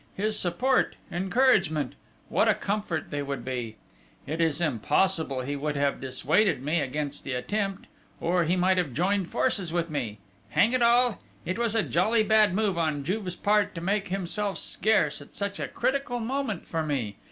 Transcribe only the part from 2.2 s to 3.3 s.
what a comfort they